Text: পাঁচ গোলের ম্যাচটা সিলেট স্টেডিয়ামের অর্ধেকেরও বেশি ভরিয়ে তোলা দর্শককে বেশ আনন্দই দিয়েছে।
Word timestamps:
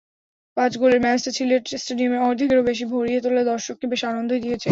পাঁচ 0.57 0.71
গোলের 0.77 0.99
ম্যাচটা 0.99 1.31
সিলেট 1.37 1.63
স্টেডিয়ামের 1.75 2.21
অর্ধেকেরও 2.21 2.63
বেশি 2.69 2.85
ভরিয়ে 2.93 3.19
তোলা 3.23 3.43
দর্শককে 3.45 3.85
বেশ 3.91 4.01
আনন্দই 4.05 4.39
দিয়েছে। 4.39 4.59